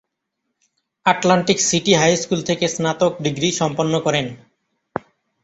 Atlantic 1.05 1.59
City 1.61 1.93
high school 1.95 2.39
থেকে 2.41 2.65
স্নাতক 2.67 3.11
ডিগ্রী 3.25 3.49
সম্পন্ন 3.51 3.93
করেন। 3.99 4.25